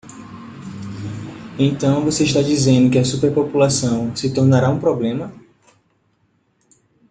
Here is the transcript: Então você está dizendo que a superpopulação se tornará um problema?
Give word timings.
Então 1.59 2.03
você 2.03 2.23
está 2.23 2.41
dizendo 2.41 2.89
que 2.91 2.97
a 2.97 3.05
superpopulação 3.05 4.15
se 4.15 4.33
tornará 4.33 4.67
um 4.67 4.79
problema? 4.79 5.31